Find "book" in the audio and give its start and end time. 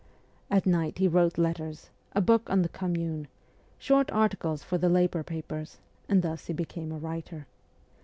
2.21-2.49